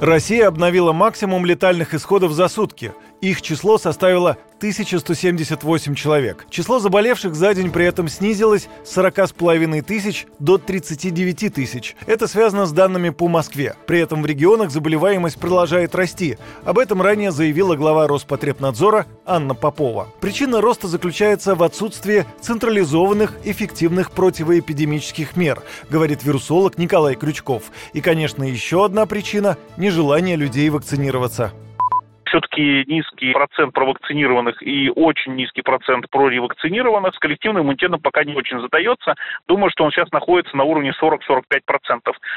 Россия 0.00 0.46
обновила 0.46 0.92
максимум 0.92 1.46
летальных 1.46 1.94
исходов 1.94 2.32
за 2.32 2.48
сутки. 2.48 2.92
Их 3.22 3.40
число 3.40 3.78
составило 3.78 4.36
1178 4.58 5.94
человек. 5.94 6.46
Число 6.50 6.78
заболевших 6.78 7.34
за 7.34 7.54
день 7.54 7.70
при 7.70 7.86
этом 7.86 8.08
снизилось 8.08 8.68
с 8.84 8.96
40,5 8.96 9.82
тысяч 9.82 10.26
до 10.38 10.58
39 10.58 11.54
тысяч. 11.54 11.96
Это 12.06 12.26
связано 12.26 12.66
с 12.66 12.72
данными 12.72 13.08
по 13.08 13.28
Москве. 13.28 13.74
При 13.86 14.00
этом 14.00 14.22
в 14.22 14.26
регионах 14.26 14.70
заболеваемость 14.70 15.38
продолжает 15.38 15.94
расти. 15.94 16.36
Об 16.64 16.78
этом 16.78 17.00
ранее 17.00 17.32
заявила 17.32 17.74
глава 17.74 18.06
Роспотребнадзора 18.06 19.06
Анна 19.24 19.54
Попова. 19.54 20.08
Причина 20.20 20.60
роста 20.60 20.88
заключается 20.88 21.54
в 21.54 21.62
отсутствии 21.62 22.26
централизованных 22.40 23.34
эффективных 23.44 24.10
противоэпидемических 24.10 25.36
мер, 25.36 25.62
говорит 25.88 26.22
вирусолог 26.22 26.78
Николай 26.78 27.14
Крючков. 27.14 27.64
И, 27.94 28.02
конечно, 28.02 28.42
еще 28.44 28.84
одна 28.84 29.06
причина– 29.06 29.56
нежелание 29.86 30.34
людей 30.34 30.68
вакцинироваться 30.68 31.52
все-таки 32.36 32.84
низкий 32.86 33.32
процент 33.32 33.72
провакцинированных 33.72 34.62
и 34.62 34.90
очень 34.94 35.34
низкий 35.36 35.62
процент 35.62 36.08
проревакцинированных 36.10 37.14
с 37.14 37.18
коллективным 37.18 37.62
иммунитетом 37.62 38.00
пока 38.00 38.24
не 38.24 38.34
очень 38.34 38.60
задается. 38.60 39.14
Думаю, 39.48 39.70
что 39.70 39.84
он 39.84 39.90
сейчас 39.90 40.10
находится 40.12 40.56
на 40.56 40.64
уровне 40.64 40.92
40-45%. 41.00 41.18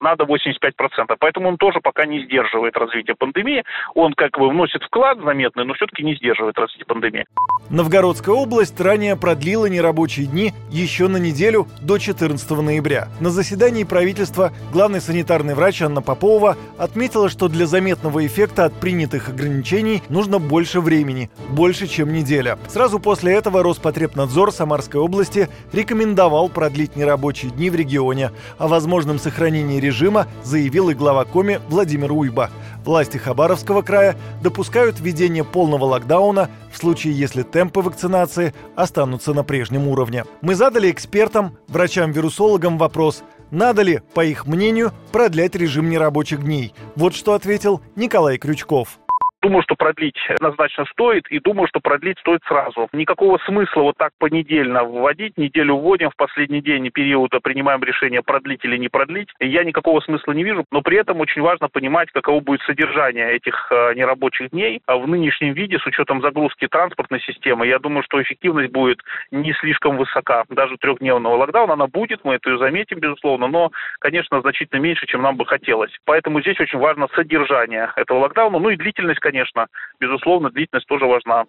Надо 0.00 0.24
85%. 0.24 1.16
Поэтому 1.18 1.48
он 1.48 1.56
тоже 1.56 1.80
пока 1.80 2.06
не 2.06 2.24
сдерживает 2.24 2.76
развитие 2.76 3.16
пандемии. 3.16 3.64
Он 3.94 4.14
как 4.14 4.38
бы 4.38 4.48
вносит 4.48 4.82
вклад 4.84 5.18
заметный, 5.24 5.64
но 5.64 5.74
все-таки 5.74 6.04
не 6.04 6.14
сдерживает 6.14 6.56
развитие 6.58 6.86
пандемии. 6.86 7.26
Новгородская 7.68 8.34
область 8.34 8.80
ранее 8.80 9.16
продлила 9.16 9.66
нерабочие 9.66 10.26
дни 10.26 10.52
еще 10.70 11.08
на 11.08 11.16
неделю 11.16 11.66
до 11.82 11.98
14 11.98 12.50
ноября. 12.50 13.08
На 13.20 13.30
заседании 13.30 13.84
правительства 13.84 14.52
главный 14.72 15.00
санитарный 15.00 15.54
врач 15.54 15.82
Анна 15.82 16.02
Попова 16.02 16.56
отметила, 16.78 17.28
что 17.28 17.48
для 17.48 17.66
заметного 17.66 18.24
эффекта 18.26 18.66
от 18.66 18.80
принятых 18.80 19.28
ограничений 19.28 19.79
ограничений 19.80 20.02
нужно 20.08 20.38
больше 20.38 20.80
времени, 20.80 21.30
больше, 21.50 21.86
чем 21.86 22.12
неделя. 22.12 22.58
Сразу 22.68 22.98
после 22.98 23.32
этого 23.34 23.62
Роспотребнадзор 23.62 24.52
Самарской 24.52 25.00
области 25.00 25.48
рекомендовал 25.72 26.48
продлить 26.48 26.96
нерабочие 26.96 27.50
дни 27.50 27.70
в 27.70 27.74
регионе. 27.74 28.30
О 28.58 28.68
возможном 28.68 29.18
сохранении 29.18 29.80
режима 29.80 30.26
заявил 30.44 30.90
и 30.90 30.94
глава 30.94 31.24
Коми 31.24 31.60
Владимир 31.68 32.12
Уйба. 32.12 32.50
Власти 32.84 33.18
Хабаровского 33.18 33.82
края 33.82 34.16
допускают 34.42 35.00
введение 35.00 35.44
полного 35.44 35.84
локдауна 35.84 36.48
в 36.72 36.78
случае, 36.78 37.18
если 37.18 37.42
темпы 37.42 37.80
вакцинации 37.80 38.54
останутся 38.76 39.34
на 39.34 39.44
прежнем 39.44 39.88
уровне. 39.88 40.24
Мы 40.40 40.54
задали 40.54 40.90
экспертам, 40.90 41.56
врачам-вирусологам 41.68 42.78
вопрос, 42.78 43.22
надо 43.50 43.82
ли, 43.82 44.00
по 44.14 44.24
их 44.24 44.46
мнению, 44.46 44.92
продлять 45.12 45.56
режим 45.56 45.90
нерабочих 45.90 46.42
дней. 46.42 46.72
Вот 46.96 47.14
что 47.14 47.34
ответил 47.34 47.80
Николай 47.96 48.38
Крючков. 48.38 49.00
Думаю, 49.42 49.62
что 49.62 49.74
продлить 49.74 50.18
однозначно 50.28 50.84
стоит, 50.92 51.26
и 51.28 51.38
думаю, 51.38 51.66
что 51.68 51.80
продлить 51.80 52.18
стоит 52.18 52.42
сразу. 52.46 52.88
Никакого 52.92 53.38
смысла 53.46 53.82
вот 53.82 53.96
так 53.96 54.12
понедельно 54.18 54.84
вводить, 54.84 55.38
неделю 55.38 55.76
вводим, 55.76 56.10
в 56.10 56.16
последний 56.16 56.60
день 56.60 56.90
периода 56.90 57.40
принимаем 57.40 57.82
решение 57.82 58.22
продлить 58.22 58.64
или 58.64 58.76
не 58.76 58.88
продлить. 58.88 59.28
Я 59.40 59.64
никакого 59.64 60.00
смысла 60.00 60.32
не 60.32 60.44
вижу, 60.44 60.64
но 60.70 60.82
при 60.82 60.98
этом 60.98 61.20
очень 61.20 61.40
важно 61.40 61.68
понимать, 61.68 62.10
каково 62.12 62.40
будет 62.40 62.60
содержание 62.62 63.32
этих 63.32 63.68
э, 63.70 63.94
нерабочих 63.94 64.50
дней 64.50 64.82
а 64.86 64.96
в 64.96 65.06
нынешнем 65.06 65.54
виде 65.54 65.78
с 65.78 65.86
учетом 65.86 66.20
загрузки 66.20 66.66
транспортной 66.66 67.20
системы. 67.20 67.66
Я 67.66 67.78
думаю, 67.78 68.02
что 68.02 68.20
эффективность 68.20 68.72
будет 68.72 68.98
не 69.30 69.52
слишком 69.54 69.96
высока. 69.96 70.44
Даже 70.48 70.76
трехдневного 70.76 71.36
локдауна 71.36 71.74
она 71.74 71.86
будет, 71.86 72.24
мы 72.24 72.34
это 72.34 72.58
заметим, 72.58 72.98
безусловно, 72.98 73.46
но, 73.46 73.70
конечно, 74.00 74.40
значительно 74.40 74.80
меньше, 74.80 75.06
чем 75.06 75.22
нам 75.22 75.36
бы 75.36 75.46
хотелось. 75.46 75.92
Поэтому 76.04 76.40
здесь 76.40 76.58
очень 76.60 76.78
важно 76.78 77.08
содержание 77.14 77.92
этого 77.96 78.18
локдауна, 78.18 78.58
ну 78.58 78.70
и 78.70 78.76
длительность, 78.76 79.20
конечно, 79.30 79.66
безусловно, 80.00 80.50
длительность 80.50 80.86
тоже 80.86 81.06
важна. 81.06 81.44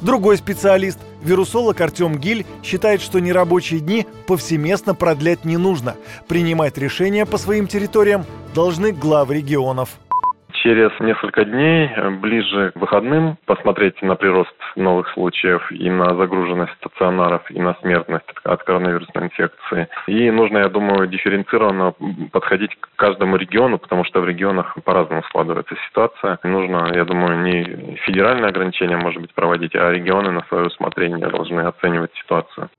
Другой 0.00 0.36
специалист, 0.36 0.98
вирусолог 1.22 1.80
Артем 1.80 2.18
Гиль, 2.18 2.44
считает, 2.62 3.00
что 3.00 3.20
нерабочие 3.20 3.80
дни 3.80 4.06
повсеместно 4.26 4.94
продлять 4.94 5.44
не 5.44 5.56
нужно. 5.56 5.96
Принимать 6.28 6.78
решения 6.78 7.26
по 7.26 7.38
своим 7.38 7.66
территориям 7.66 8.24
должны 8.54 8.92
главы 8.92 9.36
регионов 9.36 9.98
через 10.64 10.90
несколько 10.98 11.44
дней, 11.44 11.90
э, 11.94 12.10
ближе 12.10 12.72
к 12.72 12.76
выходным, 12.76 13.36
посмотреть 13.44 14.00
на 14.00 14.16
прирост 14.16 14.56
новых 14.76 15.08
случаев 15.10 15.70
и 15.70 15.90
на 15.90 16.16
загруженность 16.16 16.72
стационаров, 16.80 17.42
и 17.50 17.60
на 17.60 17.74
смертность 17.82 18.24
от 18.44 18.62
коронавирусной 18.62 19.24
инфекции. 19.24 19.88
И 20.06 20.30
нужно, 20.30 20.58
я 20.58 20.68
думаю, 20.70 21.06
дифференцированно 21.06 21.94
подходить 22.32 22.74
к 22.80 22.88
каждому 22.96 23.36
региону, 23.36 23.78
потому 23.78 24.04
что 24.04 24.20
в 24.20 24.26
регионах 24.26 24.74
по-разному 24.84 25.22
складывается 25.24 25.76
ситуация. 25.88 26.38
Нужно, 26.42 26.90
я 26.94 27.04
думаю, 27.04 27.42
не 27.42 27.96
федеральное 28.06 28.48
ограничение, 28.48 28.96
может 28.96 29.20
быть, 29.20 29.34
проводить, 29.34 29.76
а 29.76 29.90
регионы 29.90 30.30
на 30.30 30.40
свое 30.48 30.66
усмотрение 30.66 31.28
должны 31.28 31.60
оценивать 31.60 32.14
ситуацию. 32.14 32.70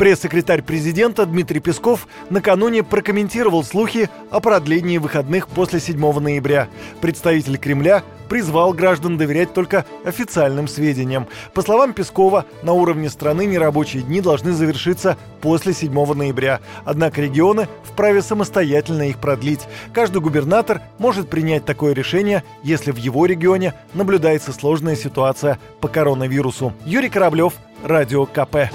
Пресс-секретарь 0.00 0.62
президента 0.62 1.26
Дмитрий 1.26 1.60
Песков 1.60 2.08
накануне 2.30 2.82
прокомментировал 2.82 3.62
слухи 3.62 4.08
о 4.30 4.40
продлении 4.40 4.96
выходных 4.96 5.46
после 5.46 5.78
7 5.78 6.00
ноября. 6.20 6.68
Представитель 7.02 7.58
Кремля 7.58 8.02
призвал 8.30 8.72
граждан 8.72 9.18
доверять 9.18 9.52
только 9.52 9.84
официальным 10.06 10.68
сведениям. 10.68 11.26
По 11.52 11.60
словам 11.60 11.92
Пескова, 11.92 12.46
на 12.62 12.72
уровне 12.72 13.10
страны 13.10 13.44
нерабочие 13.44 14.02
дни 14.02 14.22
должны 14.22 14.52
завершиться 14.52 15.18
после 15.42 15.74
7 15.74 15.92
ноября. 16.14 16.60
Однако 16.86 17.20
регионы 17.20 17.68
вправе 17.84 18.22
самостоятельно 18.22 19.10
их 19.10 19.18
продлить. 19.18 19.68
Каждый 19.92 20.22
губернатор 20.22 20.80
может 20.96 21.28
принять 21.28 21.66
такое 21.66 21.92
решение, 21.92 22.42
если 22.62 22.90
в 22.90 22.96
его 22.96 23.26
регионе 23.26 23.74
наблюдается 23.92 24.54
сложная 24.54 24.96
ситуация 24.96 25.58
по 25.82 25.88
коронавирусу. 25.88 26.72
Юрий 26.86 27.10
Кораблев, 27.10 27.52
Радио 27.84 28.24
КП. 28.24 28.70